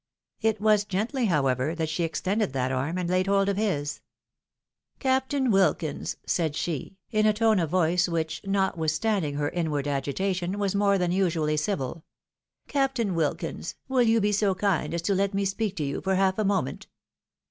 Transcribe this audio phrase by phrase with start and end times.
[0.41, 4.01] It was gently, however, that she extended that arm, and laid hold of his."
[4.99, 10.73] Captain Wilkins," said she, in a tone of voice which, notwithstanding her inward agitation, was
[10.73, 12.03] more than usually civil;"
[12.67, 16.15] Captain Wilkins, wiU you be so kind as to let me speak to you for
[16.15, 16.87] half a moment